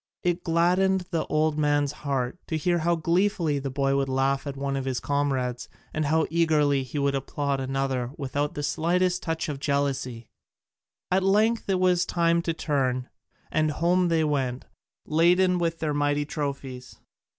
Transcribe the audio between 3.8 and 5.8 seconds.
would laugh at one of his comrades